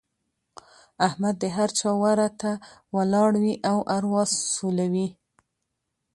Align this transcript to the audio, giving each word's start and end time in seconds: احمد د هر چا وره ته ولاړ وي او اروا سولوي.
احمد 1.07 1.35
د 1.39 1.45
هر 1.57 1.69
چا 1.79 1.89
وره 2.01 2.27
ته 2.41 2.51
ولاړ 2.95 3.31
وي 3.43 3.55
او 3.71 3.77
اروا 3.95 4.23
سولوي. 4.53 5.07